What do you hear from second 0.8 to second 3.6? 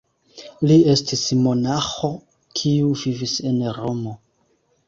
estis monaĥo kiu vivis